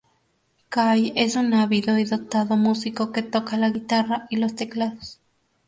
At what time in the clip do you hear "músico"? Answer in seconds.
2.57-3.11